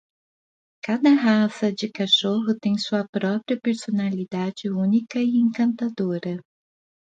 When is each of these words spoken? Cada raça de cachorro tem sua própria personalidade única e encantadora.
Cada 0.85 1.11
raça 1.11 1.71
de 1.71 1.87
cachorro 1.91 2.57
tem 2.59 2.75
sua 2.75 3.07
própria 3.07 3.59
personalidade 3.61 4.67
única 4.67 5.19
e 5.19 5.37
encantadora. 5.37 6.41